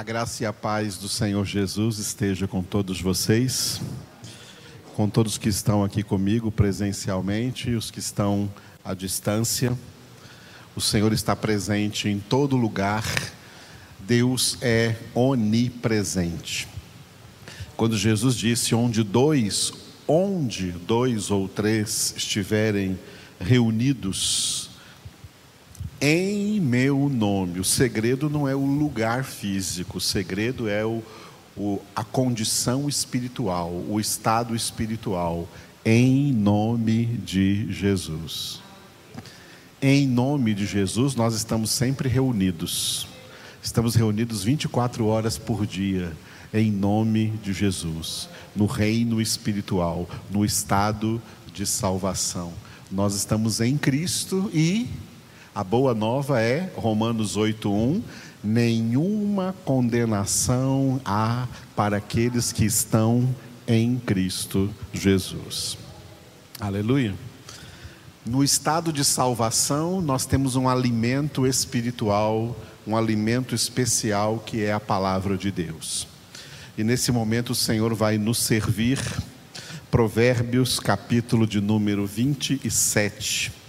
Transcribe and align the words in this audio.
A 0.00 0.02
graça 0.02 0.42
e 0.42 0.46
a 0.46 0.52
paz 0.52 0.96
do 0.96 1.10
Senhor 1.10 1.44
Jesus 1.44 1.98
esteja 1.98 2.48
com 2.48 2.62
todos 2.62 3.02
vocês, 3.02 3.82
com 4.96 5.10
todos 5.10 5.36
que 5.36 5.50
estão 5.50 5.84
aqui 5.84 6.02
comigo 6.02 6.50
presencialmente 6.50 7.72
os 7.72 7.90
que 7.90 7.98
estão 7.98 8.50
à 8.82 8.94
distância. 8.94 9.76
O 10.74 10.80
Senhor 10.80 11.12
está 11.12 11.36
presente 11.36 12.08
em 12.08 12.18
todo 12.18 12.56
lugar. 12.56 13.04
Deus 13.98 14.56
é 14.62 14.96
onipresente. 15.14 16.66
Quando 17.76 17.94
Jesus 17.94 18.36
disse: 18.36 18.74
"Onde 18.74 19.02
dois, 19.02 19.70
onde 20.08 20.72
dois 20.72 21.30
ou 21.30 21.46
três 21.46 22.14
estiverem 22.16 22.98
reunidos 23.38 24.69
em 26.00 26.58
meu 26.60 27.08
nome. 27.08 27.60
O 27.60 27.64
segredo 27.64 28.30
não 28.30 28.48
é 28.48 28.54
o 28.54 28.64
lugar 28.64 29.24
físico, 29.24 29.98
o 29.98 30.00
segredo 30.00 30.68
é 30.68 30.84
o, 30.84 31.02
o, 31.56 31.78
a 31.94 32.02
condição 32.02 32.88
espiritual, 32.88 33.70
o 33.88 34.00
estado 34.00 34.56
espiritual. 34.56 35.48
Em 35.84 36.32
nome 36.32 37.06
de 37.06 37.70
Jesus. 37.72 38.60
Em 39.82 40.06
nome 40.06 40.54
de 40.54 40.66
Jesus, 40.66 41.14
nós 41.14 41.34
estamos 41.34 41.70
sempre 41.70 42.08
reunidos. 42.08 43.06
Estamos 43.62 43.94
reunidos 43.94 44.42
24 44.42 45.06
horas 45.06 45.36
por 45.38 45.66
dia, 45.66 46.12
em 46.52 46.70
nome 46.70 47.30
de 47.42 47.52
Jesus, 47.52 48.28
no 48.56 48.66
reino 48.66 49.20
espiritual, 49.20 50.08
no 50.30 50.44
estado 50.44 51.20
de 51.52 51.66
salvação. 51.66 52.52
Nós 52.90 53.14
estamos 53.14 53.60
em 53.60 53.76
Cristo 53.76 54.50
e 54.52 54.88
a 55.60 55.64
boa 55.64 55.92
nova 55.94 56.40
é 56.40 56.72
Romanos 56.74 57.36
8:1, 57.36 58.00
nenhuma 58.42 59.54
condenação 59.62 60.98
há 61.04 61.46
para 61.76 61.98
aqueles 61.98 62.50
que 62.50 62.64
estão 62.64 63.28
em 63.68 63.98
Cristo 63.98 64.74
Jesus. 64.90 65.76
Aleluia. 66.58 67.14
No 68.24 68.42
estado 68.42 68.90
de 68.90 69.04
salvação, 69.04 70.00
nós 70.00 70.24
temos 70.24 70.56
um 70.56 70.66
alimento 70.66 71.46
espiritual, 71.46 72.56
um 72.86 72.96
alimento 72.96 73.54
especial 73.54 74.38
que 74.38 74.64
é 74.64 74.72
a 74.72 74.80
palavra 74.80 75.36
de 75.36 75.50
Deus. 75.50 76.08
E 76.78 76.82
nesse 76.82 77.12
momento 77.12 77.50
o 77.50 77.54
Senhor 77.54 77.92
vai 77.92 78.16
nos 78.16 78.38
servir 78.38 78.98
Provérbios, 79.90 80.80
capítulo 80.80 81.46
de 81.46 81.60
número 81.60 82.06
27 82.06 83.59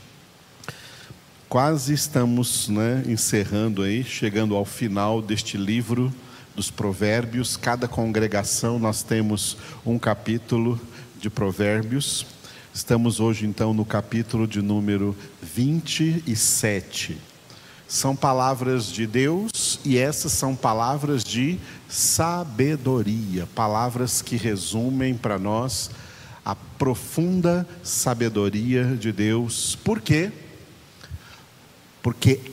quase 1.51 1.93
estamos 1.93 2.69
né, 2.69 3.03
encerrando 3.05 3.81
aí, 3.81 4.05
chegando 4.05 4.55
ao 4.55 4.63
final 4.63 5.21
deste 5.21 5.57
livro 5.57 6.09
dos 6.55 6.71
Provérbios. 6.71 7.57
Cada 7.57 7.89
congregação 7.89 8.79
nós 8.79 9.03
temos 9.03 9.57
um 9.85 9.99
capítulo 9.99 10.79
de 11.19 11.29
Provérbios. 11.29 12.25
Estamos 12.73 13.19
hoje 13.19 13.45
então 13.45 13.73
no 13.73 13.83
capítulo 13.83 14.47
de 14.47 14.61
número 14.61 15.13
27. 15.41 17.17
São 17.85 18.15
palavras 18.15 18.85
de 18.85 19.05
Deus 19.05 19.77
e 19.83 19.97
essas 19.97 20.31
são 20.31 20.55
palavras 20.55 21.21
de 21.21 21.59
sabedoria, 21.89 23.45
palavras 23.53 24.21
que 24.21 24.37
resumem 24.37 25.15
para 25.15 25.37
nós 25.37 25.91
a 26.45 26.55
profunda 26.55 27.67
sabedoria 27.83 28.85
de 28.95 29.11
Deus. 29.11 29.77
Por 29.83 29.99
quê? 29.99 30.31
porque 30.31 30.50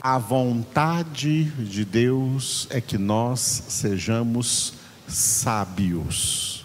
a 0.01 0.17
vontade 0.19 1.45
de 1.45 1.83
Deus 1.83 2.67
é 2.69 2.79
que 2.79 2.99
nós 2.99 3.63
sejamos 3.67 4.73
sábios. 5.07 6.63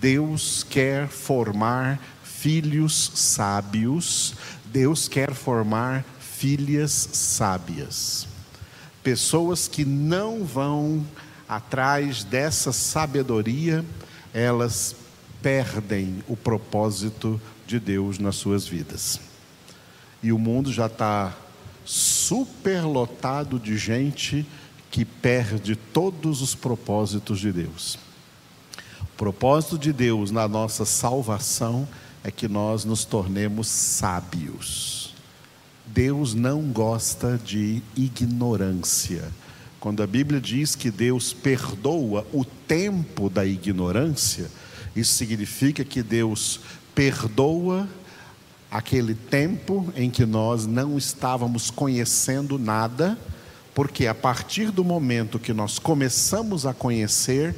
Deus 0.00 0.62
quer 0.62 1.08
formar 1.08 2.00
filhos 2.22 3.10
sábios, 3.14 4.34
Deus 4.66 5.08
quer 5.08 5.34
formar 5.34 6.04
filhas 6.20 6.92
sábias. 7.12 8.28
Pessoas 9.02 9.66
que 9.66 9.84
não 9.84 10.44
vão 10.44 11.04
atrás 11.48 12.22
dessa 12.22 12.72
sabedoria, 12.72 13.84
elas 14.32 14.94
perdem 15.42 16.22
o 16.28 16.36
propósito 16.36 17.40
de 17.66 17.80
Deus 17.80 18.20
nas 18.20 18.36
suas 18.36 18.66
vidas. 18.66 19.20
E 20.22 20.32
o 20.32 20.38
mundo 20.38 20.72
já 20.72 20.86
está 20.86 21.36
superlotado 21.84 23.58
de 23.58 23.76
gente 23.76 24.46
que 24.90 25.04
perde 25.04 25.74
todos 25.74 26.42
os 26.42 26.54
propósitos 26.54 27.40
de 27.40 27.52
Deus. 27.52 27.98
O 29.00 29.16
propósito 29.16 29.78
de 29.78 29.92
Deus 29.92 30.30
na 30.30 30.46
nossa 30.46 30.84
salvação 30.84 31.88
é 32.24 32.30
que 32.30 32.48
nós 32.48 32.84
nos 32.84 33.04
tornemos 33.04 33.66
sábios. 33.68 35.14
Deus 35.86 36.34
não 36.34 36.62
gosta 36.62 37.38
de 37.42 37.82
ignorância. 37.96 39.30
Quando 39.80 40.02
a 40.02 40.06
Bíblia 40.06 40.40
diz 40.40 40.76
que 40.76 40.90
Deus 40.90 41.32
perdoa 41.32 42.26
o 42.32 42.44
tempo 42.44 43.28
da 43.28 43.44
ignorância, 43.44 44.48
isso 44.94 45.14
significa 45.14 45.84
que 45.84 46.02
Deus 46.02 46.60
perdoa 46.94 47.88
aquele 48.72 49.14
tempo 49.14 49.92
em 49.94 50.08
que 50.08 50.24
nós 50.24 50.66
não 50.66 50.96
estávamos 50.96 51.70
conhecendo 51.70 52.58
nada, 52.58 53.18
porque 53.74 54.06
a 54.06 54.14
partir 54.14 54.70
do 54.70 54.82
momento 54.82 55.38
que 55.38 55.52
nós 55.52 55.78
começamos 55.78 56.64
a 56.64 56.72
conhecer, 56.72 57.54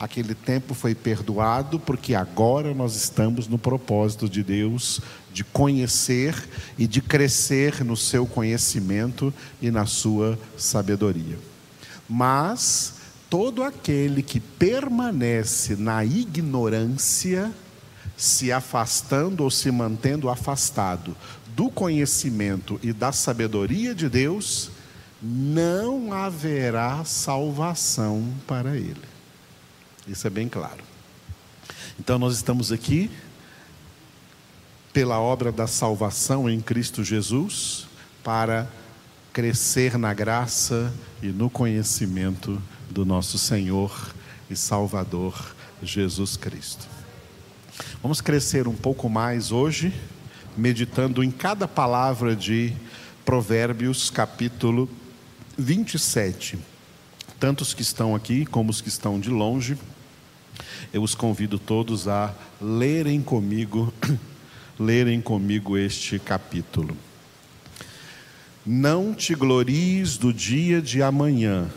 aquele 0.00 0.34
tempo 0.34 0.72
foi 0.72 0.94
perdoado, 0.94 1.78
porque 1.78 2.14
agora 2.14 2.72
nós 2.72 2.96
estamos 2.96 3.46
no 3.46 3.58
propósito 3.58 4.26
de 4.26 4.42
Deus 4.42 5.02
de 5.34 5.44
conhecer 5.44 6.34
e 6.78 6.86
de 6.86 7.02
crescer 7.02 7.84
no 7.84 7.96
seu 7.96 8.26
conhecimento 8.26 9.34
e 9.60 9.70
na 9.70 9.84
sua 9.84 10.38
sabedoria. 10.56 11.36
Mas 12.08 12.94
todo 13.28 13.62
aquele 13.62 14.22
que 14.22 14.40
permanece 14.40 15.76
na 15.76 16.02
ignorância, 16.04 17.52
se 18.16 18.52
afastando 18.52 19.42
ou 19.42 19.50
se 19.50 19.70
mantendo 19.70 20.28
afastado 20.28 21.16
do 21.54 21.70
conhecimento 21.70 22.78
e 22.82 22.92
da 22.92 23.12
sabedoria 23.12 23.94
de 23.94 24.08
Deus, 24.08 24.70
não 25.22 26.12
haverá 26.12 27.04
salvação 27.04 28.32
para 28.46 28.76
ele. 28.76 29.00
Isso 30.06 30.26
é 30.26 30.30
bem 30.30 30.48
claro. 30.48 30.82
Então 31.98 32.18
nós 32.18 32.34
estamos 32.34 32.72
aqui 32.72 33.10
pela 34.92 35.18
obra 35.18 35.50
da 35.50 35.66
salvação 35.66 36.48
em 36.48 36.60
Cristo 36.60 37.02
Jesus 37.02 37.86
para 38.22 38.68
crescer 39.32 39.98
na 39.98 40.14
graça 40.14 40.92
e 41.22 41.28
no 41.28 41.48
conhecimento 41.48 42.60
do 42.90 43.04
nosso 43.04 43.38
Senhor 43.38 44.14
e 44.48 44.54
Salvador 44.54 45.54
Jesus 45.82 46.36
Cristo. 46.36 46.93
Vamos 48.04 48.20
crescer 48.20 48.68
um 48.68 48.74
pouco 48.74 49.08
mais 49.08 49.50
hoje, 49.50 49.90
meditando 50.54 51.24
em 51.24 51.30
cada 51.30 51.66
palavra 51.66 52.36
de 52.36 52.70
Provérbios, 53.24 54.10
capítulo 54.10 54.90
27. 55.56 56.58
Tanto 57.40 57.62
os 57.62 57.72
que 57.72 57.80
estão 57.80 58.14
aqui 58.14 58.44
como 58.44 58.70
os 58.70 58.82
que 58.82 58.90
estão 58.90 59.18
de 59.18 59.30
longe, 59.30 59.78
eu 60.92 61.02
os 61.02 61.14
convido 61.14 61.58
todos 61.58 62.06
a 62.06 62.34
lerem 62.60 63.22
comigo, 63.22 63.90
lerem 64.78 65.18
comigo 65.22 65.78
este 65.78 66.18
capítulo. 66.18 66.94
Não 68.66 69.14
te 69.14 69.34
glories 69.34 70.18
do 70.18 70.30
dia 70.30 70.82
de 70.82 71.02
amanhã, 71.02 71.70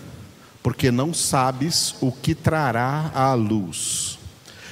porque 0.61 0.91
não 0.91 1.13
sabes 1.13 1.95
o 2.01 2.11
que 2.11 2.35
trará 2.35 3.11
à 3.15 3.33
luz 3.33 4.06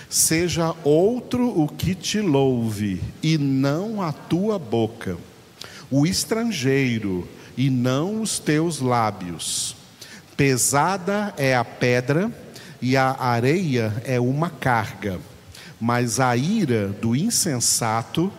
seja 0.10 0.74
outro 0.84 1.48
o 1.60 1.68
que 1.68 1.96
te 1.96 2.20
louve, 2.20 3.02
e 3.22 3.38
não 3.38 4.02
a 4.02 4.12
tua 4.12 4.58
boca, 4.58 5.18
o 5.90 6.06
estrangeiro, 6.06 7.28
e 7.58 7.70
não 7.70 8.22
os 8.22 8.40
teus 8.40 8.80
lábios. 8.80 9.76
Pesada 10.36 11.34
é 11.38 11.56
a 11.56 11.64
pedra, 11.64 12.32
e 12.82 12.98
a 12.98 13.16
areia 13.20 13.94
é 14.06 14.20
uma 14.20 14.50
carga, 14.50 15.20
mas 15.80 16.20
a 16.20 16.36
ira 16.36 16.90
do 16.90 17.16
insensato 17.16 18.32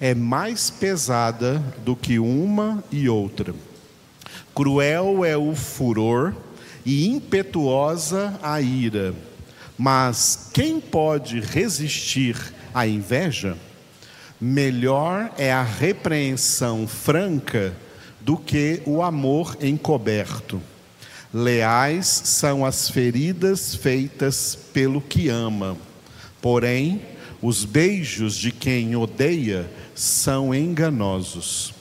é 0.00 0.14
mais 0.14 0.68
pesada 0.68 1.62
do 1.84 1.94
que 1.94 2.18
uma 2.18 2.82
e 2.90 3.08
outra. 3.08 3.54
Cruel 4.54 5.24
é 5.24 5.36
o 5.36 5.54
furor, 5.54 6.34
e 6.84 7.08
impetuosa 7.08 8.38
a 8.42 8.60
ira 8.60 9.14
mas 9.76 10.50
quem 10.52 10.80
pode 10.80 11.40
resistir 11.40 12.36
à 12.72 12.86
inveja? 12.86 13.56
Melhor 14.40 15.32
é 15.38 15.52
a 15.52 15.62
repreensão 15.62 16.86
franca 16.86 17.74
do 18.20 18.36
que 18.36 18.82
o 18.86 19.02
amor 19.02 19.56
encoberto. 19.60 20.60
Leais 21.32 22.06
são 22.06 22.64
as 22.64 22.88
feridas 22.88 23.74
feitas 23.74 24.56
pelo 24.72 25.00
que 25.00 25.28
ama, 25.28 25.76
porém, 26.40 27.02
os 27.42 27.64
beijos 27.64 28.36
de 28.36 28.50
quem 28.50 28.96
odeia 28.96 29.68
são 29.94 30.54
enganosos. 30.54 31.74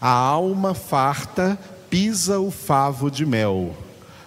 A 0.00 0.08
alma 0.08 0.72
farta 0.72 1.58
pisa 1.90 2.38
o 2.38 2.50
favo 2.50 3.10
de 3.10 3.26
mel, 3.26 3.76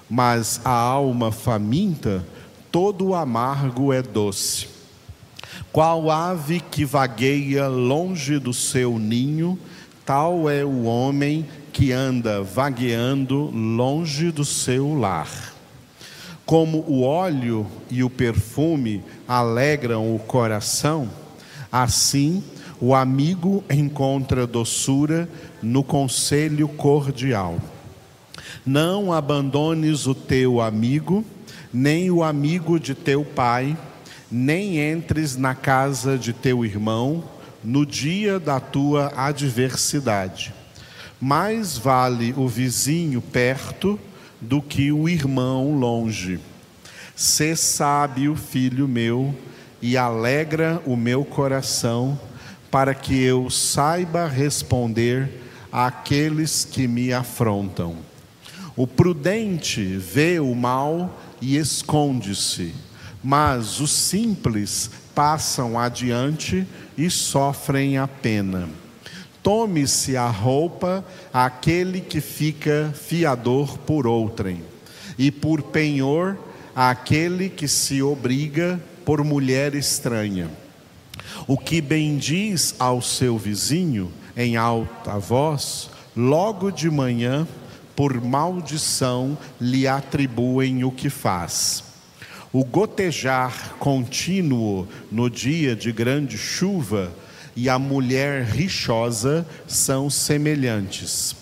mas 0.10 0.62
a 0.64 0.72
alma 0.72 1.32
faminta, 1.32 2.24
todo 2.76 3.16
amargo 3.16 3.94
é 3.94 4.02
doce. 4.02 4.68
Qual 5.72 6.12
ave 6.12 6.60
que 6.60 6.84
vagueia 6.84 7.70
longe 7.70 8.38
do 8.38 8.52
seu 8.52 9.00
ninho, 9.00 9.58
tal 10.06 10.50
é 10.50 10.66
o 10.66 10.84
homem 10.84 11.46
que 11.72 11.94
anda 11.94 12.44
vagueando 12.44 13.46
longe 13.46 14.30
do 14.30 14.44
seu 14.44 14.94
lar. 14.94 15.54
Como 16.46 16.80
o 16.80 17.04
óleo 17.04 17.66
e 17.90 18.04
o 18.04 18.10
perfume 18.10 19.02
alegram 19.26 20.14
o 20.14 20.20
coração, 20.20 21.10
assim 21.72 22.44
o 22.82 22.94
amigo 22.94 23.64
encontra 23.70 24.46
doçura 24.46 25.30
no 25.64 25.82
conselho 25.82 26.68
cordial. 26.68 27.58
Não 28.66 29.14
abandones 29.14 30.08
o 30.08 30.14
teu 30.14 30.60
amigo, 30.60 31.24
nem 31.76 32.10
o 32.10 32.24
amigo 32.24 32.80
de 32.80 32.96
teu 32.96 33.26
pai, 33.26 33.78
nem 34.32 34.80
entres 34.80 35.36
na 35.36 35.54
casa 35.54 36.18
de 36.18 36.34
teu 36.34 36.66
irmão 36.66 37.24
no 37.64 37.86
dia 37.86 38.40
da 38.40 38.60
tua 38.60 39.12
adversidade 39.16 40.54
mais 41.20 41.78
vale 41.78 42.34
o 42.38 42.48
vizinho 42.48 43.22
perto 43.22 44.00
do 44.40 44.62
que 44.62 44.92
o 44.92 45.08
irmão 45.08 45.78
longe. 45.78 46.40
Sê 47.16 47.56
sábio, 47.56 48.36
filho 48.36 48.88
meu, 48.88 49.34
e 49.82 49.98
alegra 49.98 50.82
o 50.86 50.96
meu 50.96 51.24
coração, 51.24 52.20
para 52.70 52.94
que 52.94 53.24
eu 53.24 53.50
saiba 53.50 54.28
responder 54.28 55.42
àqueles 55.72 56.66
que 56.66 56.88
me 56.88 57.14
afrontam. 57.14 57.96
O 58.76 58.86
prudente 58.86 59.84
vê 59.84 60.40
o 60.40 60.54
mal 60.54 61.18
e 61.42 61.58
esconde-se, 61.58 62.74
mas 63.24 63.80
os 63.80 63.92
simples 63.92 64.90
passam 65.14 65.80
adiante 65.80 66.68
e 66.98 67.10
sofrem 67.10 67.98
a 67.98 68.08
pena. 68.08 68.70
Tome-se 69.42 70.18
a 70.18 70.28
roupa 70.28 71.06
aquele 71.34 72.02
que 72.02 72.20
fica 72.20 72.94
fiador 72.96 73.78
por 73.80 74.08
outrem, 74.08 74.64
e 75.18 75.32
por 75.32 75.62
penhor 75.62 76.38
aquele 76.76 77.50
que 77.50 77.68
se 77.68 78.02
obriga 78.02 78.80
por 79.06 79.24
mulher 79.24 79.76
estranha. 79.76 80.50
O 81.48 81.58
que 81.58 81.80
bendiz 81.80 82.76
ao 82.80 83.02
seu 83.02 83.38
vizinho 83.38 84.12
em 84.36 84.58
alta 84.58 85.18
voz, 85.18 85.90
logo 86.16 86.72
de 86.72 86.90
manhã, 86.90 87.48
por 87.96 88.22
maldição, 88.22 89.38
lhe 89.60 89.88
atribuem 89.88 90.84
o 90.84 90.92
que 90.92 91.10
faz. 91.10 91.84
O 92.52 92.64
gotejar 92.64 93.76
contínuo 93.80 94.88
no 95.12 95.30
dia 95.30 95.76
de 95.76 95.92
grande 95.92 96.38
chuva, 96.38 97.12
e 97.56 97.70
a 97.70 97.80
mulher 97.80 98.44
rixosa 98.44 99.48
são 99.66 100.10
semelhantes. 100.10 101.36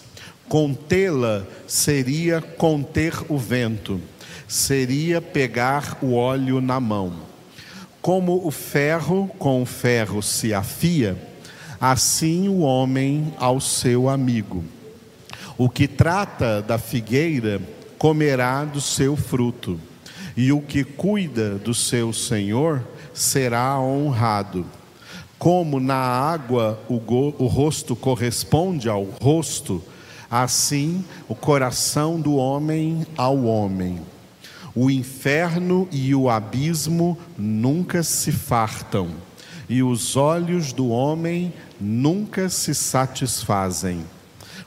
Contê-la 0.48 1.44
seria 1.68 2.40
conter 2.40 3.14
o 3.30 3.38
vento, 3.38 4.00
seria 4.48 5.20
pegar 5.22 5.98
o 6.02 6.14
óleo 6.14 6.62
na 6.62 6.80
mão. 6.80 7.14
Como 8.02 8.46
o 8.46 8.52
ferro 8.52 9.28
com 9.40 9.64
o 9.64 9.66
ferro 9.66 10.22
se 10.22 10.54
afia, 10.54 11.18
assim 11.82 12.48
o 12.48 12.60
homem 12.60 13.34
ao 13.38 13.60
seu 13.60 14.08
amigo. 14.08 14.64
O 15.58 15.70
que 15.70 15.88
trata 15.88 16.62
da 16.62 16.78
figueira 16.78 17.62
comerá 17.98 18.66
do 18.66 18.82
seu 18.82 19.16
fruto, 19.16 19.80
e 20.36 20.52
o 20.52 20.60
que 20.60 20.84
cuida 20.84 21.56
do 21.60 21.74
seu 21.74 22.12
senhor 22.12 22.84
será 23.14 23.80
honrado. 23.80 24.66
Como 25.38 25.80
na 25.80 25.96
água 25.96 26.80
o, 26.90 27.00
go, 27.00 27.36
o 27.38 27.46
rosto 27.46 27.96
corresponde 27.96 28.90
ao 28.90 29.04
rosto, 29.04 29.84
assim 30.30 31.06
o 31.28 31.36
coração 31.36 32.20
do 32.20 32.36
homem 32.36 33.06
ao 33.16 33.44
homem. 33.44 34.02
O 34.74 34.90
inferno 34.90 35.88
e 35.92 36.16
o 36.16 36.32
abismo 36.32 37.16
nunca 37.38 38.02
se 38.02 38.32
fartam, 38.32 39.12
e 39.70 39.84
os 39.84 40.16
olhos 40.16 40.74
do 40.74 40.90
homem 40.90 41.54
nunca 41.80 42.50
se 42.50 42.74
satisfazem. 42.74 44.04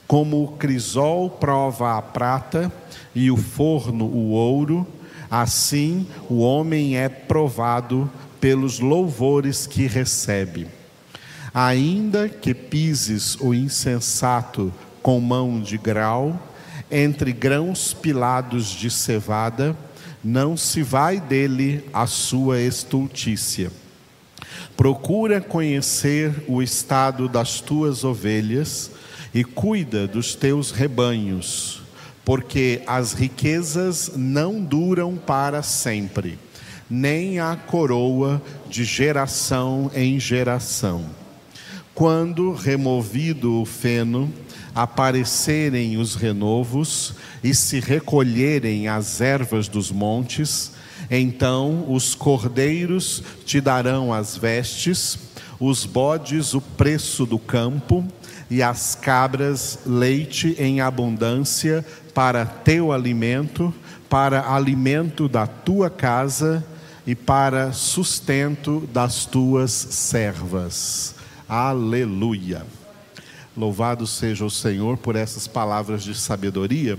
Como 0.06 0.44
o 0.44 0.48
crisol 0.48 1.28
prova 1.28 1.98
a 1.98 2.02
prata 2.02 2.72
e 3.14 3.30
o 3.30 3.36
forno 3.36 4.04
o 4.04 4.30
ouro, 4.30 4.86
assim 5.30 6.06
o 6.30 6.38
homem 6.38 6.96
é 6.96 7.08
provado 7.08 8.10
pelos 8.40 8.78
louvores 8.78 9.66
que 9.66 9.86
recebe. 9.86 10.68
Ainda 11.52 12.28
que 12.28 12.54
pises 12.54 13.36
o 13.40 13.52
insensato 13.52 14.72
com 15.02 15.20
mão 15.20 15.60
de 15.60 15.78
grau, 15.78 16.38
entre 16.90 17.32
grãos 17.32 17.92
pilados 17.92 18.68
de 18.68 18.90
cevada, 18.90 19.76
não 20.22 20.56
se 20.56 20.82
vai 20.82 21.18
dele 21.18 21.84
a 21.92 22.06
sua 22.06 22.60
estultícia. 22.60 23.72
Procura 24.76 25.40
conhecer 25.40 26.44
o 26.46 26.62
estado 26.62 27.28
das 27.28 27.60
tuas 27.60 28.04
ovelhas 28.04 28.90
e 29.36 29.44
cuida 29.44 30.08
dos 30.08 30.34
teus 30.34 30.70
rebanhos, 30.70 31.82
porque 32.24 32.82
as 32.86 33.12
riquezas 33.12 34.12
não 34.16 34.60
duram 34.60 35.16
para 35.16 35.62
sempre 35.62 36.38
nem 36.88 37.40
a 37.40 37.56
coroa 37.56 38.40
de 38.68 38.84
geração 38.84 39.90
em 39.94 40.18
geração. 40.20 41.04
Quando 41.94 42.52
removido 42.52 43.60
o 43.60 43.64
feno, 43.64 44.32
aparecerem 44.74 45.96
os 45.96 46.14
renovos 46.14 47.14
e 47.42 47.54
se 47.54 47.80
recolherem 47.80 48.88
as 48.88 49.20
ervas 49.20 49.68
dos 49.68 49.90
montes, 49.90 50.72
então 51.10 51.90
os 51.92 52.14
cordeiros 52.14 53.22
te 53.44 53.60
darão 53.60 54.12
as 54.12 54.36
vestes, 54.36 55.18
os 55.58 55.86
bodes 55.86 56.54
o 56.54 56.60
preço 56.60 57.24
do 57.24 57.38
campo, 57.38 58.06
e 58.50 58.62
as 58.62 58.94
cabras 58.94 59.78
leite 59.84 60.54
em 60.58 60.80
abundância 60.80 61.84
para 62.14 62.46
teu 62.46 62.92
alimento, 62.92 63.74
para 64.08 64.52
alimento 64.54 65.28
da 65.28 65.46
tua 65.46 65.90
casa 65.90 66.64
e 67.06 67.14
para 67.14 67.72
sustento 67.72 68.88
das 68.92 69.26
tuas 69.26 69.72
servas. 69.72 71.14
Aleluia. 71.48 72.64
Louvado 73.56 74.06
seja 74.06 74.44
o 74.44 74.50
Senhor 74.50 74.96
por 74.98 75.16
essas 75.16 75.46
palavras 75.46 76.02
de 76.02 76.14
sabedoria. 76.14 76.98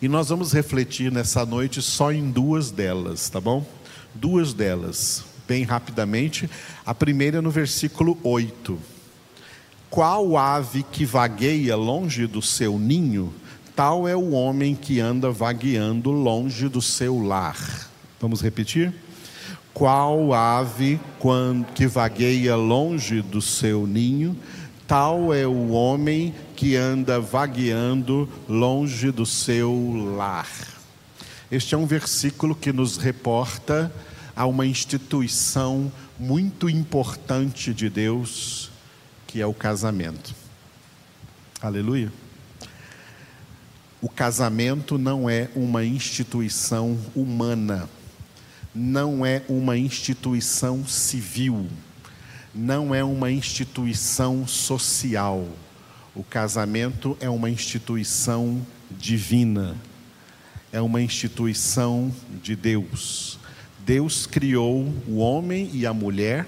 E 0.00 0.08
nós 0.08 0.28
vamos 0.28 0.52
refletir 0.52 1.12
nessa 1.12 1.44
noite 1.44 1.82
só 1.82 2.12
em 2.12 2.30
duas 2.30 2.70
delas, 2.70 3.28
tá 3.28 3.40
bom? 3.40 3.66
Duas 4.14 4.54
delas, 4.54 5.24
bem 5.46 5.64
rapidamente. 5.64 6.48
A 6.86 6.94
primeira 6.94 7.38
é 7.38 7.40
no 7.40 7.50
versículo 7.50 8.18
8. 8.22 8.78
Qual 9.90 10.38
ave 10.38 10.84
que 10.84 11.04
vagueia 11.04 11.74
longe 11.74 12.24
do 12.24 12.40
seu 12.40 12.78
ninho, 12.78 13.34
tal 13.74 14.06
é 14.06 14.14
o 14.14 14.30
homem 14.30 14.76
que 14.76 15.00
anda 15.00 15.32
vagueando 15.32 16.12
longe 16.12 16.68
do 16.68 16.80
seu 16.80 17.18
lar. 17.18 17.90
Vamos 18.20 18.40
repetir? 18.40 18.94
Qual 19.74 20.32
ave 20.32 21.00
que 21.74 21.88
vagueia 21.88 22.54
longe 22.54 23.20
do 23.20 23.42
seu 23.42 23.84
ninho, 23.84 24.36
tal 24.86 25.34
é 25.34 25.44
o 25.44 25.70
homem 25.70 26.32
que 26.54 26.76
anda 26.76 27.18
vagueando 27.18 28.28
longe 28.48 29.10
do 29.10 29.26
seu 29.26 30.14
lar. 30.16 30.48
Este 31.50 31.74
é 31.74 31.78
um 31.78 31.86
versículo 31.86 32.54
que 32.54 32.72
nos 32.72 32.96
reporta 32.96 33.92
a 34.36 34.46
uma 34.46 34.64
instituição 34.64 35.90
muito 36.16 36.70
importante 36.70 37.74
de 37.74 37.90
Deus, 37.90 38.69
que 39.30 39.40
é 39.40 39.46
o 39.46 39.54
casamento. 39.54 40.34
Aleluia. 41.62 42.12
O 44.02 44.08
casamento 44.08 44.98
não 44.98 45.28
é 45.28 45.48
uma 45.54 45.84
instituição 45.84 46.98
humana 47.14 47.88
não 48.74 49.26
é 49.26 49.42
uma 49.48 49.76
instituição 49.76 50.86
civil, 50.86 51.66
não 52.54 52.94
é 52.94 53.02
uma 53.02 53.30
instituição 53.30 54.46
social. 54.46 55.46
O 56.14 56.22
casamento 56.22 57.16
é 57.20 57.28
uma 57.28 57.50
instituição 57.50 58.64
divina. 58.90 59.76
é 60.72 60.80
uma 60.80 61.02
instituição 61.02 62.14
de 62.40 62.54
Deus. 62.54 63.40
Deus 63.84 64.24
criou 64.24 64.94
o 65.08 65.16
homem 65.16 65.68
e 65.72 65.84
a 65.84 65.92
mulher, 65.92 66.46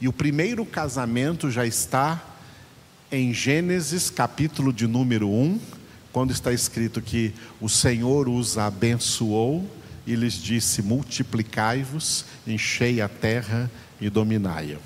e 0.00 0.06
o 0.06 0.12
primeiro 0.12 0.64
casamento 0.64 1.50
já 1.50 1.66
está 1.66 2.22
em 3.10 3.32
Gênesis, 3.34 4.10
capítulo 4.10 4.72
de 4.72 4.86
número 4.86 5.28
1, 5.28 5.58
quando 6.12 6.30
está 6.30 6.52
escrito 6.52 7.02
que 7.02 7.34
o 7.60 7.68
Senhor 7.68 8.28
os 8.28 8.56
abençoou 8.56 9.68
e 10.06 10.14
lhes 10.14 10.34
disse: 10.34 10.82
Multiplicai-vos, 10.82 12.24
enchei 12.46 13.00
a 13.00 13.08
terra 13.08 13.70
e 14.00 14.08
dominai-a. 14.08 14.78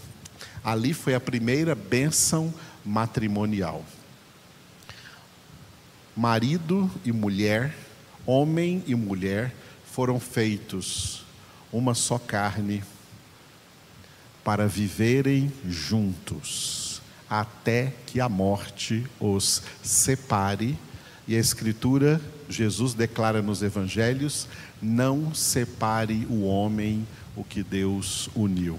Ali 0.65 0.95
foi 0.95 1.15
a 1.15 1.21
primeira 1.21 1.75
bênção 1.75 2.53
matrimonial. 2.85 3.85
Marido 6.17 6.91
e 7.05 7.13
mulher, 7.13 7.75
homem 8.25 8.83
e 8.87 8.95
mulher, 8.95 9.55
foram 9.85 10.19
feitos 10.19 11.25
uma 11.73 11.95
só 11.95 12.19
carne 12.19 12.83
para 14.45 14.67
viverem 14.67 15.53
juntos, 15.67 17.01
até 17.29 17.93
que 18.07 18.21
a 18.21 18.29
morte 18.29 19.07
os 19.21 19.63
separe. 19.83 20.79
E 21.27 21.37
a 21.37 21.39
Escritura, 21.39 22.21
Jesus 22.49 22.95
declara 22.95 23.41
nos 23.41 23.63
Evangelhos: 23.63 24.49
não 24.81 25.35
separe 25.35 26.27
o 26.29 26.43
homem 26.43 27.07
o 27.37 27.45
que 27.45 27.63
Deus 27.63 28.29
uniu. 28.35 28.79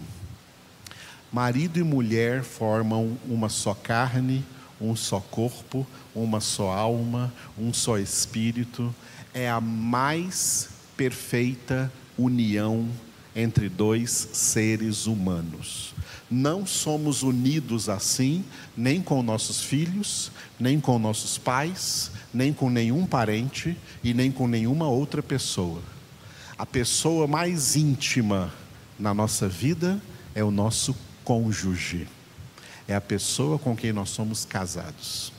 Marido 1.31 1.79
e 1.79 1.83
mulher 1.83 2.43
formam 2.43 3.17
uma 3.27 3.49
só 3.49 3.73
carne, 3.73 4.45
um 4.79 4.95
só 4.95 5.19
corpo, 5.19 5.87
uma 6.13 6.39
só 6.39 6.69
alma, 6.69 7.33
um 7.57 7.73
só 7.73 7.97
espírito. 7.97 8.93
É 9.33 9.49
a 9.49 9.59
mais 9.59 10.69
perfeita 10.95 11.91
união 12.15 12.87
entre 13.35 13.69
dois 13.69 14.11
seres 14.33 15.05
humanos. 15.05 15.93
Não 16.29 16.65
somos 16.65 17.21
unidos 17.21 17.89
assim, 17.89 18.43
nem 18.75 19.01
com 19.01 19.21
nossos 19.21 19.61
filhos, 19.61 20.31
nem 20.59 20.79
com 20.79 20.97
nossos 20.97 21.37
pais, 21.37 22.11
nem 22.33 22.51
com 22.51 22.69
nenhum 22.69 23.05
parente 23.05 23.77
e 24.03 24.13
nem 24.13 24.31
com 24.31 24.47
nenhuma 24.47 24.87
outra 24.87 25.21
pessoa. 25.21 25.81
A 26.57 26.65
pessoa 26.65 27.27
mais 27.27 27.75
íntima 27.75 28.53
na 28.97 29.13
nossa 29.13 29.47
vida 29.47 30.01
é 30.33 30.43
o 30.43 30.51
nosso 30.51 30.95
cônjuge. 31.23 32.07
É 32.87 32.95
a 32.95 33.01
pessoa 33.01 33.57
com 33.57 33.75
quem 33.75 33.93
nós 33.93 34.09
somos 34.09 34.45
casados. 34.45 35.31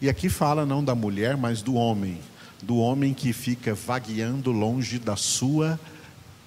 E 0.00 0.08
aqui 0.08 0.28
fala 0.28 0.66
não 0.66 0.84
da 0.84 0.94
mulher, 0.94 1.36
mas 1.36 1.62
do 1.62 1.74
homem. 1.74 2.18
Do 2.62 2.76
homem 2.76 3.14
que 3.14 3.32
fica 3.32 3.74
vagueando 3.74 4.52
longe 4.52 4.98
da 4.98 5.16
sua 5.16 5.78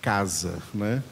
casa. 0.02 0.62
Né? 0.74 1.04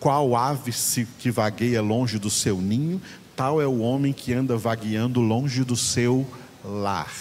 Qual 0.00 0.36
ave 0.36 0.72
se, 0.72 1.06
que 1.18 1.30
vagueia 1.30 1.82
longe 1.82 2.18
do 2.18 2.30
seu 2.30 2.60
ninho, 2.60 3.00
tal 3.34 3.60
é 3.60 3.66
o 3.66 3.78
homem 3.78 4.12
que 4.12 4.32
anda 4.32 4.56
vagueando 4.56 5.20
longe 5.20 5.64
do 5.64 5.76
seu 5.76 6.26
lar. 6.64 7.12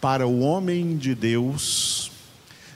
Para 0.00 0.26
o 0.26 0.40
homem 0.40 0.96
de 0.96 1.14
Deus, 1.14 2.12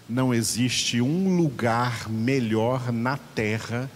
não 0.08 0.34
existe 0.34 1.00
um 1.00 1.36
lugar 1.36 2.08
melhor 2.08 2.90
na 2.90 3.16
terra 3.16 3.90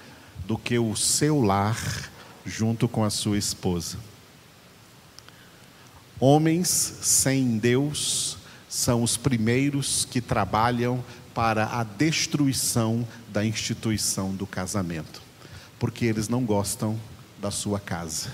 do 0.47 0.57
que 0.57 0.79
o 0.79 0.95
seu 0.95 1.41
lar 1.41 2.11
junto 2.45 2.87
com 2.87 3.03
a 3.03 3.11
sua 3.11 3.39
esposa. 3.39 3.99
Homens 6.21 6.69
sem 6.69 7.59
Deus 7.59 8.39
são 8.69 9.03
os 9.03 9.17
primeiros 9.17 10.05
que 10.05 10.21
trabalham 10.21 11.03
para 11.35 11.67
a 11.67 11.83
destruição 11.83 13.07
da 13.33 13.45
instituição 13.45 14.35
do 14.35 14.47
casamento, 14.47 15.21
porque 15.79 16.05
eles 16.05 16.29
não 16.29 16.45
gostam 16.45 16.99
da 17.41 17.51
sua 17.51 17.81
casa, 17.81 18.33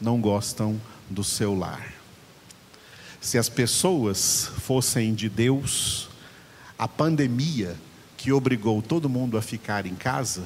não 0.00 0.20
gostam 0.20 0.80
do 1.10 1.24
seu 1.24 1.54
lar. 1.54 1.92
Se 3.20 3.36
as 3.38 3.48
pessoas 3.48 4.50
fossem 4.60 5.12
de 5.12 5.28
Deus, 5.28 6.08
a 6.78 6.86
pandemia 6.86 7.76
que 8.16 8.32
obrigou 8.32 8.80
todo 8.80 9.08
mundo 9.08 9.36
a 9.36 9.42
ficar 9.42 9.84
em 9.84 9.94
casa, 9.94 10.44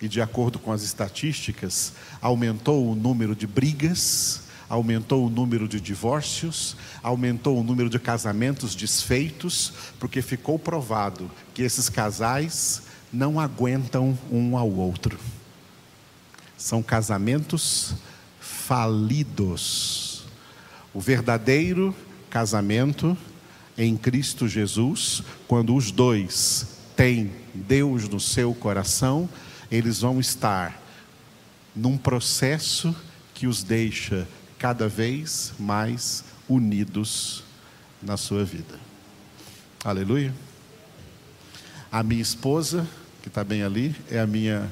e 0.00 0.08
de 0.08 0.20
acordo 0.20 0.58
com 0.58 0.72
as 0.72 0.82
estatísticas, 0.82 1.92
aumentou 2.20 2.90
o 2.90 2.94
número 2.94 3.34
de 3.34 3.46
brigas, 3.46 4.47
aumentou 4.68 5.26
o 5.26 5.30
número 5.30 5.66
de 5.66 5.80
divórcios, 5.80 6.76
aumentou 7.02 7.58
o 7.58 7.64
número 7.64 7.88
de 7.88 7.98
casamentos 7.98 8.74
desfeitos, 8.74 9.72
porque 9.98 10.20
ficou 10.20 10.58
provado 10.58 11.30
que 11.54 11.62
esses 11.62 11.88
casais 11.88 12.82
não 13.12 13.40
aguentam 13.40 14.18
um 14.30 14.56
ao 14.56 14.70
outro. 14.70 15.18
São 16.56 16.82
casamentos 16.82 17.94
falidos. 18.40 20.24
O 20.92 21.00
verdadeiro 21.00 21.94
casamento 22.28 23.16
em 23.76 23.96
Cristo 23.96 24.48
Jesus, 24.48 25.22
quando 25.46 25.74
os 25.74 25.90
dois 25.90 26.66
têm 26.96 27.32
Deus 27.54 28.08
no 28.08 28.18
seu 28.18 28.52
coração, 28.52 29.28
eles 29.70 30.00
vão 30.00 30.18
estar 30.18 30.82
num 31.74 31.96
processo 31.96 32.94
que 33.32 33.46
os 33.46 33.62
deixa 33.62 34.26
cada 34.58 34.88
vez 34.88 35.52
mais 35.58 36.24
unidos 36.48 37.44
na 38.02 38.16
sua 38.16 38.44
vida. 38.44 38.78
Aleluia. 39.84 40.34
A 41.90 42.02
minha 42.02 42.20
esposa, 42.20 42.86
que 43.22 43.28
está 43.28 43.44
bem 43.44 43.62
ali, 43.62 43.94
é 44.10 44.18
a 44.18 44.26
minha 44.26 44.70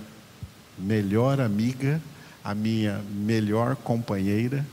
melhor 0.79 1.41
amiga, 1.41 2.01
a 2.45 2.55
minha 2.55 3.01
melhor 3.11 3.77
companheira, 3.77 4.67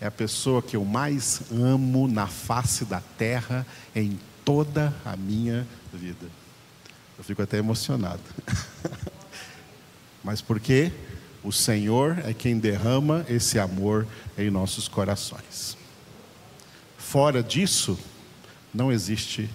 é 0.00 0.06
a 0.06 0.10
pessoa 0.10 0.60
que 0.60 0.76
eu 0.76 0.84
mais 0.84 1.42
amo 1.50 2.06
na 2.06 2.26
face 2.26 2.84
da 2.84 3.00
terra 3.00 3.66
em 3.94 4.18
toda 4.44 4.94
a 5.04 5.16
minha 5.16 5.66
vida. 5.92 6.26
Eu 7.16 7.24
fico 7.24 7.40
até 7.40 7.56
emocionado. 7.56 8.20
mas 10.22 10.42
porque 10.42 10.92
o 11.46 11.52
Senhor 11.52 12.18
é 12.24 12.34
quem 12.34 12.58
derrama 12.58 13.24
esse 13.28 13.56
amor 13.56 14.04
em 14.36 14.50
nossos 14.50 14.88
corações. 14.88 15.78
Fora 16.98 17.40
disso, 17.40 17.96
não 18.74 18.90
existe 18.90 19.48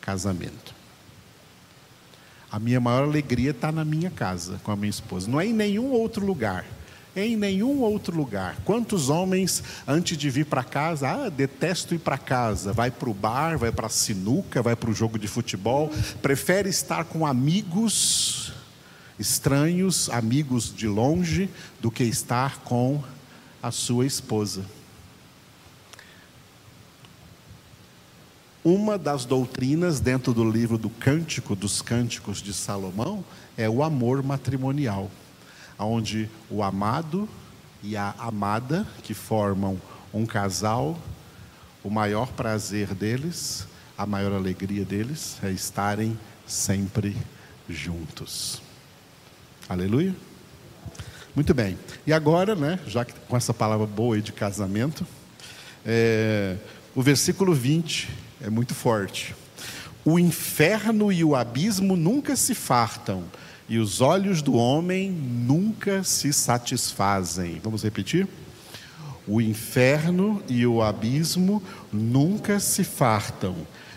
casamento. 0.00 0.74
A 2.50 2.58
minha 2.58 2.80
maior 2.80 3.04
alegria 3.04 3.52
está 3.52 3.70
na 3.70 3.84
minha 3.84 4.10
casa 4.10 4.60
com 4.64 4.72
a 4.72 4.76
minha 4.76 4.90
esposa, 4.90 5.30
não 5.30 5.40
é 5.40 5.46
em 5.46 5.52
nenhum 5.52 5.92
outro 5.92 6.26
lugar. 6.26 6.64
É 7.14 7.24
em 7.24 7.36
nenhum 7.36 7.80
outro 7.80 8.14
lugar. 8.14 8.56
Quantos 8.64 9.08
homens, 9.08 9.62
antes 9.86 10.18
de 10.18 10.28
vir 10.28 10.46
para 10.46 10.64
casa, 10.64 11.08
ah, 11.08 11.28
detesto 11.30 11.94
ir 11.94 11.98
para 11.98 12.18
casa, 12.18 12.72
vai 12.74 12.90
para 12.90 13.08
o 13.08 13.14
bar, 13.14 13.56
vai 13.56 13.72
para 13.72 13.86
a 13.86 13.90
sinuca, 13.90 14.60
vai 14.60 14.76
para 14.76 14.90
o 14.90 14.92
jogo 14.92 15.18
de 15.18 15.26
futebol, 15.26 15.90
prefere 16.20 16.68
estar 16.68 17.04
com 17.04 17.24
amigos 17.24 18.52
estranhos, 19.18 20.10
amigos 20.10 20.74
de 20.74 20.86
longe, 20.86 21.48
do 21.80 21.90
que 21.90 22.04
estar 22.04 22.60
com 22.60 23.02
a 23.62 23.70
sua 23.70 24.06
esposa. 24.06 24.64
Uma 28.64 28.98
das 28.98 29.24
doutrinas 29.24 30.00
dentro 30.00 30.34
do 30.34 30.48
livro 30.48 30.76
do 30.76 30.90
Cântico 30.90 31.54
dos 31.54 31.80
Cânticos 31.80 32.42
de 32.42 32.52
Salomão 32.52 33.24
é 33.56 33.70
o 33.70 33.82
amor 33.82 34.24
matrimonial, 34.24 35.10
onde 35.78 36.28
o 36.50 36.62
amado 36.62 37.28
e 37.82 37.96
a 37.96 38.12
amada, 38.18 38.84
que 39.04 39.14
formam 39.14 39.80
um 40.12 40.26
casal, 40.26 40.98
o 41.84 41.90
maior 41.90 42.32
prazer 42.32 42.92
deles, 42.92 43.68
a 43.96 44.04
maior 44.04 44.32
alegria 44.32 44.84
deles 44.84 45.38
é 45.44 45.50
estarem 45.52 46.18
sempre 46.44 47.16
juntos. 47.68 48.65
Aleluia? 49.68 50.14
Muito 51.34 51.52
bem. 51.52 51.76
E 52.06 52.12
agora, 52.12 52.54
né, 52.54 52.78
já 52.86 53.04
que 53.04 53.12
com 53.28 53.36
essa 53.36 53.52
palavra 53.52 53.84
boa 53.84 54.20
de 54.20 54.30
casamento, 54.32 55.04
é, 55.84 56.56
o 56.94 57.02
versículo 57.02 57.52
20 57.52 58.08
é 58.42 58.48
muito 58.48 58.76
forte. 58.76 59.34
O 60.04 60.20
inferno 60.20 61.10
e 61.10 61.24
o 61.24 61.34
abismo 61.34 61.96
nunca 61.96 62.36
se 62.36 62.54
fartam, 62.54 63.24
e 63.68 63.76
os 63.78 64.00
olhos 64.00 64.40
do 64.40 64.54
homem 64.54 65.10
nunca 65.10 66.04
se 66.04 66.32
satisfazem. 66.32 67.60
Vamos 67.60 67.82
repetir? 67.82 68.28
O 69.26 69.40
inferno 69.40 70.40
e 70.48 70.64
o 70.64 70.80
abismo 70.80 71.60
nunca 71.92 72.60
se 72.60 72.84
fartam, 72.84 73.56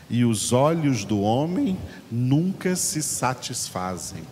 e 0.09 0.25
os 0.25 0.51
olhos 0.51 1.05
do 1.05 1.21
homem 1.21 1.77
nunca 2.11 2.75
se 2.75 3.03
satisfazem. 3.03 4.23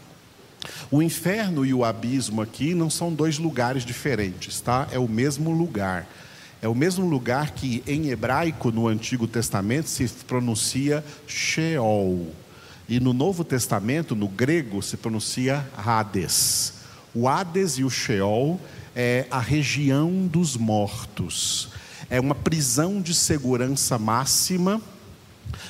O 0.89 1.01
inferno 1.01 1.65
e 1.65 1.73
o 1.73 1.83
abismo 1.83 2.41
aqui 2.41 2.73
não 2.73 2.89
são 2.89 3.13
dois 3.13 3.37
lugares 3.37 3.83
diferentes, 3.83 4.61
tá? 4.61 4.87
É 4.91 4.99
o 4.99 5.07
mesmo 5.07 5.51
lugar. 5.51 6.07
É 6.61 6.67
o 6.67 6.73
mesmo 6.73 7.05
lugar 7.05 7.51
que 7.51 7.83
em 7.85 8.09
hebraico 8.09 8.71
no 8.71 8.87
Antigo 8.87 9.27
Testamento 9.27 9.89
se 9.89 10.07
pronuncia 10.27 11.03
Sheol. 11.27 12.27
E 12.89 12.99
no 12.99 13.13
Novo 13.13 13.43
Testamento, 13.43 14.15
no 14.15 14.27
grego, 14.27 14.81
se 14.81 14.97
pronuncia 14.97 15.67
Hades. 15.77 16.73
O 17.13 17.27
Hades 17.27 17.73
e 17.73 17.83
o 17.83 17.89
Sheol 17.89 18.59
é 18.95 19.27
a 19.29 19.39
região 19.39 20.25
dos 20.25 20.55
mortos. 20.57 21.69
É 22.09 22.19
uma 22.19 22.33
prisão 22.33 23.01
de 23.01 23.13
segurança 23.13 23.99
máxima 23.99 24.81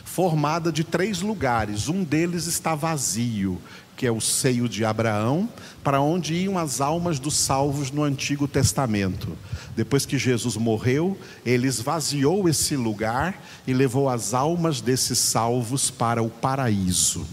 formada 0.06 0.72
de 0.72 0.84
três 0.84 1.22
lugares. 1.22 1.90
Um 1.90 2.04
deles 2.04 2.48
está 2.48 2.76
vazio, 2.76 3.62
que 3.98 4.06
é 4.06 4.12
o 4.12 4.22
seio 4.22 4.70
de 4.70 4.86
Abraão, 4.86 5.50
para 5.84 6.00
onde 6.00 6.36
iam 6.36 6.56
as 6.56 6.80
almas 6.80 7.20
dos 7.20 7.34
salvos 7.34 7.90
no 7.90 8.04
Antigo 8.04 8.48
Testamento. 8.48 9.36
Depois 9.76 10.06
que 10.06 10.20
Jesus 10.20 10.56
morreu, 10.56 11.18
ele 11.44 11.68
esvaziou 11.68 12.48
esse 12.48 12.76
lugar 12.76 13.44
e 13.66 13.74
levou 13.74 14.08
as 14.08 14.36
almas 14.36 14.82
desses 14.82 15.18
salvos 15.18 15.90
para 15.90 16.22
o 16.22 16.30
paraíso. 16.30 17.26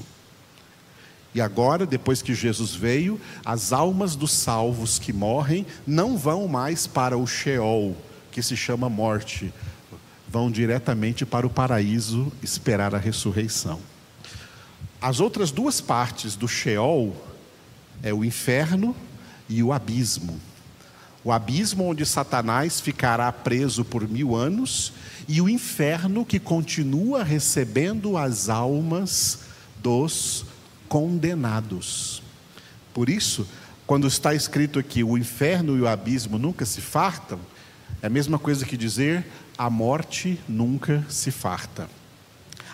E 1.34 1.40
agora, 1.40 1.84
depois 1.84 2.22
que 2.22 2.32
Jesus 2.32 2.74
veio, 2.74 3.20
as 3.44 3.72
almas 3.72 4.16
dos 4.16 4.32
salvos 4.32 4.98
que 4.98 5.12
morrem 5.12 5.66
não 5.86 6.16
vão 6.16 6.48
mais 6.48 6.86
para 6.86 7.18
o 7.18 7.26
Sheol, 7.26 7.94
que 8.32 8.42
se 8.42 8.56
chama 8.56 8.88
morte, 8.88 9.52
vão 10.26 10.50
diretamente 10.50 11.26
para 11.26 11.46
o 11.46 11.50
paraíso 11.50 12.32
esperar 12.42 12.94
a 12.94 12.98
ressurreição. 12.98 13.80
As 15.04 15.20
outras 15.20 15.50
duas 15.50 15.82
partes 15.82 16.34
do 16.34 16.48
Sheol 16.48 17.14
é 18.02 18.14
o 18.14 18.24
inferno 18.24 18.96
e 19.50 19.62
o 19.62 19.70
abismo. 19.70 20.40
O 21.22 21.30
abismo 21.30 21.84
onde 21.84 22.06
Satanás 22.06 22.80
ficará 22.80 23.30
preso 23.30 23.84
por 23.84 24.08
mil 24.08 24.34
anos 24.34 24.94
e 25.28 25.42
o 25.42 25.48
inferno 25.50 26.24
que 26.24 26.40
continua 26.40 27.22
recebendo 27.22 28.16
as 28.16 28.48
almas 28.48 29.40
dos 29.82 30.46
condenados. 30.88 32.22
Por 32.94 33.10
isso, 33.10 33.46
quando 33.86 34.06
está 34.06 34.34
escrito 34.34 34.78
aqui 34.78 35.04
o 35.04 35.18
inferno 35.18 35.76
e 35.76 35.82
o 35.82 35.86
abismo 35.86 36.38
nunca 36.38 36.64
se 36.64 36.80
fartam, 36.80 37.38
é 38.00 38.06
a 38.06 38.10
mesma 38.10 38.38
coisa 38.38 38.64
que 38.64 38.74
dizer 38.74 39.22
a 39.58 39.68
morte 39.68 40.40
nunca 40.48 41.04
se 41.10 41.30
farta. 41.30 41.90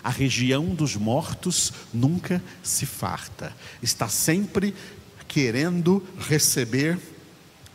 A 0.03 0.09
região 0.09 0.73
dos 0.73 0.95
mortos 0.95 1.71
nunca 1.93 2.41
se 2.63 2.85
farta, 2.85 3.55
está 3.81 4.07
sempre 4.07 4.73
querendo 5.27 6.03
receber 6.19 6.99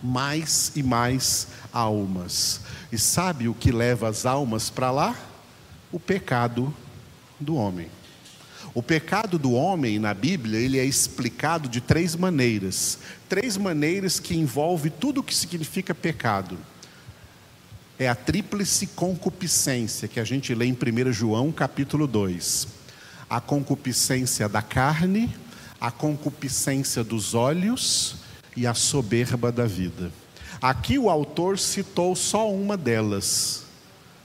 mais 0.03 0.73
e 0.75 0.83
mais 0.83 1.49
almas. 1.73 2.61
E 2.91 2.99
sabe 2.99 3.49
o 3.49 3.55
que 3.55 3.71
leva 3.71 4.09
as 4.09 4.27
almas 4.27 4.71
para 4.71 4.91
lá? 4.91 5.17
O 5.93 6.01
pecado 6.01 6.75
do 7.39 7.55
homem. 7.55 7.89
O 8.75 8.83
pecado 8.83 9.39
do 9.39 9.53
homem 9.53 9.99
na 9.99 10.13
Bíblia, 10.13 10.59
ele 10.59 10.79
é 10.79 10.85
explicado 10.85 11.69
de 11.69 11.81
três 11.81 12.15
maneiras. 12.15 12.99
Três 13.29 13.57
maneiras 13.57 14.21
que 14.21 14.37
envolve 14.37 14.91
tudo 14.91 15.21
o 15.21 15.25
que 15.25 15.35
significa 15.35 15.95
pecado 15.95 16.59
é 17.99 18.09
a 18.09 18.15
tríplice 18.15 18.89
concupiscência 18.89 20.07
que 20.07 20.21
a 20.21 20.25
gente 20.25 20.55
lê 20.55 20.67
em 20.67 20.73
1 20.73 21.13
João 21.13 21.51
capítulo 21.51 22.07
2. 22.07 22.69
A 23.29 23.41
concupiscência 23.41 24.49
da 24.49 24.61
carne, 24.61 25.35
a 25.81 25.91
concupiscência 25.91 27.03
dos 27.03 27.35
olhos 27.35 28.17
e 28.55 28.67
a 28.67 28.75
soberba 28.75 29.51
da 29.51 29.65
vida. 29.65 30.13
Aqui 30.61 30.99
o 30.99 31.09
autor 31.09 31.59
citou 31.59 32.15
só 32.15 32.51
uma 32.53 32.77
delas, 32.77 33.65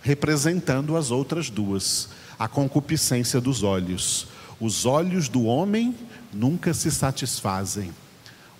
representando 0.01 0.97
as 0.97 1.09
outras 1.09 1.49
duas, 1.49 2.09
a 2.37 2.49
concupiscência 2.49 3.39
dos 3.39 3.63
olhos. 3.63 4.27
Os 4.59 4.85
olhos 4.85 5.29
do 5.29 5.45
homem 5.45 5.95
nunca 6.33 6.73
se 6.73 6.91
satisfazem. 6.91 7.91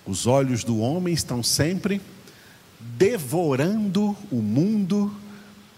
Os 0.06 0.26
olhos 0.26 0.64
do 0.64 0.78
homem 0.78 1.12
estão 1.12 1.42
sempre 1.42 2.00
devorando 2.96 4.16
o 4.30 4.36
mundo 4.36 5.14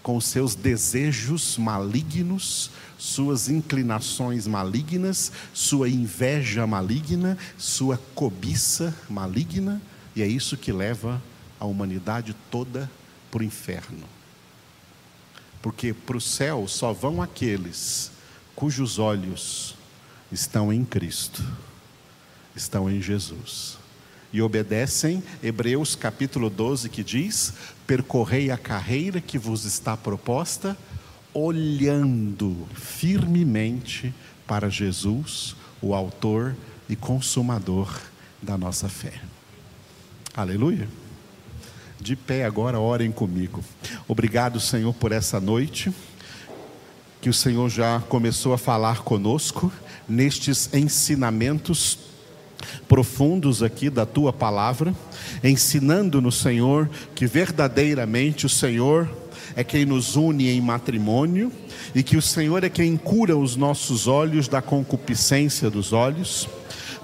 com 0.01 0.21
seus 0.21 0.53
desejos 0.53 1.57
malignos, 1.57 2.69
suas 2.97 3.49
inclinações 3.49 4.45
malignas, 4.45 5.31
sua 5.53 5.89
inveja 5.89 6.67
maligna, 6.67 7.37
sua 7.57 7.99
cobiça 8.13 8.95
maligna, 9.09 9.81
e 10.15 10.21
é 10.21 10.27
isso 10.27 10.55
que 10.55 10.71
leva 10.71 11.21
a 11.59 11.65
humanidade 11.65 12.35
toda 12.51 12.89
para 13.31 13.41
o 13.41 13.43
inferno. 13.43 14.07
Porque 15.61 15.93
para 15.93 16.17
o 16.17 16.21
céu 16.21 16.67
só 16.67 16.93
vão 16.93 17.21
aqueles 17.21 18.11
cujos 18.55 18.99
olhos 18.99 19.75
estão 20.31 20.71
em 20.71 20.85
Cristo, 20.85 21.43
estão 22.55 22.89
em 22.89 23.01
Jesus 23.01 23.77
e 24.35 24.41
obedecem 24.41 25.23
Hebreus 25.41 25.95
capítulo 25.95 26.49
12 26.49 26.89
que 26.89 27.01
diz: 27.01 27.53
percorrei 27.87 28.51
a 28.51 28.57
carreira 28.57 29.21
que 29.21 29.39
vos 29.39 29.63
está 29.63 29.95
proposta, 29.95 30.77
olhando 31.33 32.67
firmemente 32.73 34.13
para 34.45 34.69
Jesus, 34.69 35.55
o 35.81 35.95
Autor 35.95 36.53
e 36.89 36.97
Consumador 36.97 37.97
da 38.41 38.57
nossa 38.57 38.89
fé. 38.89 39.13
Aleluia. 40.35 40.89
De 41.97 42.17
pé 42.17 42.43
agora, 42.43 42.77
orem 42.77 43.13
comigo. 43.13 43.63
Obrigado, 44.05 44.59
Senhor, 44.59 44.93
por 44.93 45.13
essa 45.13 45.39
noite 45.39 45.93
que 47.21 47.29
o 47.29 47.33
Senhor 47.33 47.69
já 47.69 48.01
começou 48.01 48.51
a 48.53 48.57
falar 48.57 49.01
conosco 49.01 49.71
nestes 50.09 50.71
ensinamentos 50.73 52.04
profundos 52.87 53.63
aqui 53.63 53.89
da 53.89 54.05
tua 54.05 54.31
palavra, 54.31 54.93
ensinando-nos, 55.43 56.39
Senhor, 56.39 56.89
que 57.13 57.25
verdadeiramente 57.25 58.45
o 58.45 58.49
Senhor 58.49 59.09
é 59.55 59.63
quem 59.63 59.85
nos 59.85 60.15
une 60.15 60.49
em 60.49 60.61
matrimônio 60.61 61.51
e 61.93 62.03
que 62.03 62.17
o 62.17 62.21
Senhor 62.21 62.63
é 62.63 62.69
quem 62.69 62.97
cura 62.97 63.37
os 63.37 63.55
nossos 63.55 64.07
olhos 64.07 64.47
da 64.47 64.61
concupiscência 64.61 65.69
dos 65.69 65.93
olhos, 65.93 66.47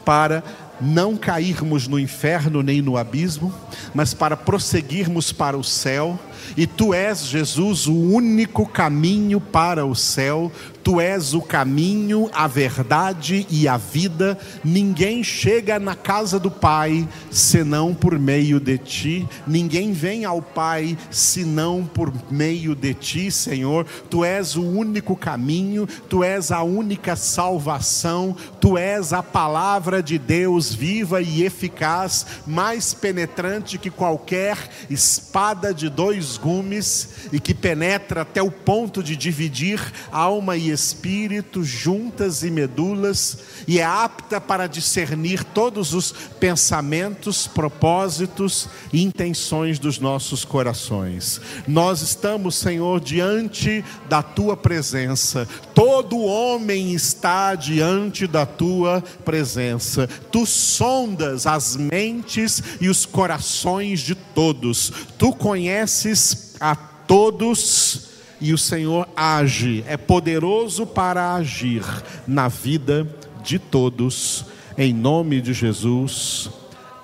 para 0.04 0.44
não 0.82 1.16
cairmos 1.16 1.88
no 1.88 2.00
inferno 2.00 2.64
nem 2.64 2.82
no 2.82 2.98
abismo, 2.98 3.54
mas 3.94 4.14
para 4.14 4.36
prosseguirmos 4.36 5.32
para 5.32 5.58
o 5.58 5.64
céu 5.64 6.20
e 6.56 6.68
tu 6.68 6.94
és, 6.94 7.26
Jesus, 7.26 7.88
o 7.88 7.94
único 7.94 8.66
caminho 8.66 9.40
para 9.40 9.86
o 9.86 9.96
céu, 9.96 10.52
tu 10.84 11.00
és 11.00 11.34
o 11.34 11.42
caminho, 11.42 12.30
a 12.34 12.48
verdade 12.48 13.46
e 13.50 13.68
a 13.68 13.78
vida. 13.78 14.38
Ninguém 14.64 15.24
chega 15.24 15.80
na 15.80 15.96
casa 15.96 16.40
do 16.40 16.50
Pai 16.50 17.08
senão 17.30 17.94
por 17.94 18.18
meio 18.18 18.60
de 18.60 18.78
ti, 18.78 19.28
ninguém 19.46 19.94
vem 19.94 20.26
ao 20.26 20.42
Pai 20.42 20.98
senão 21.10 21.84
por 21.86 22.12
meio 22.30 22.76
de 22.76 22.94
ti, 22.94 23.32
Senhor. 23.32 23.86
Tu 24.10 24.24
és 24.24 24.56
o 24.56 24.64
único 24.64 25.16
caminho, 25.16 25.88
tu 26.10 26.24
és 26.24 26.52
a 26.52 26.64
única 26.64 27.16
salvação, 27.16 28.36
tu 28.60 28.78
és 28.78 29.14
a 29.14 29.24
palavra 29.24 30.02
de 30.02 30.18
Deus 30.18 30.74
viva 30.74 31.22
e 31.22 31.44
eficaz, 31.44 32.26
mais 32.46 32.94
penetrante 32.94 33.78
que 33.78 33.90
qualquer 33.90 34.58
espada 34.90 35.74
de 35.74 35.90
dois 35.90 36.31
gumes 36.38 37.10
e 37.32 37.40
que 37.40 37.54
penetra 37.54 38.22
até 38.22 38.42
o 38.42 38.52
ponto 38.52 39.04
de 39.04 39.16
dividir 39.16 39.82
alma 40.12 40.56
e 40.56 40.70
espírito, 40.70 41.64
juntas 41.64 42.44
e 42.44 42.52
medulas, 42.52 43.40
e 43.68 43.80
é 43.80 43.84
apta 43.84 44.40
para 44.40 44.68
discernir 44.68 45.44
todos 45.44 45.94
os 45.94 46.12
pensamentos, 46.12 47.48
propósitos 47.48 48.68
e 48.92 49.04
intenções 49.04 49.80
dos 49.80 50.00
nossos 50.00 50.46
corações. 50.46 51.42
Nós 51.68 52.02
estamos, 52.02 52.56
Senhor, 52.56 53.00
diante 53.00 53.84
da 54.10 54.24
tua 54.24 54.56
presença. 54.58 55.48
Todo 55.74 56.20
homem 56.20 56.94
está 56.94 57.56
diante 57.56 58.28
da 58.28 58.46
tua 58.46 59.04
presença. 59.24 60.08
Tu 60.32 60.46
sondas 60.46 61.48
as 61.48 61.76
mentes 61.76 62.62
e 62.80 62.90
os 62.90 63.06
corações 63.06 64.00
de 64.02 64.16
todos. 64.16 64.92
Tu 65.18 65.34
conheces 65.34 66.20
a 66.60 66.76
todos 66.76 68.12
e 68.42 68.54
o 68.54 68.58
Senhor 68.58 69.08
age, 69.16 69.84
é 69.88 69.96
poderoso 69.96 70.86
para 70.88 71.36
agir 71.36 71.84
na 72.28 72.48
vida 72.48 73.08
de 73.44 73.60
todos, 73.60 74.46
em 74.76 74.94
nome 74.94 75.40
de 75.42 75.54
Jesus. 75.54 76.50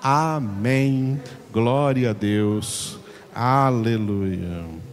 Amém. 0.02 1.20
Glória 1.52 2.10
a 2.10 2.12
Deus. 2.12 2.98
Aleluia. 3.32 4.87